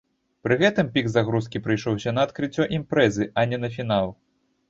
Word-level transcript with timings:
Пры 0.45 0.55
гэтым 0.61 0.87
пік 0.95 1.09
загрузкі 1.15 1.59
прыйшоўся 1.67 2.13
на 2.17 2.25
адкрыццё 2.27 2.67
імпрэзы, 2.79 3.27
а 3.43 3.43
не 3.51 3.57
на 3.67 3.73
фінал. 3.77 4.07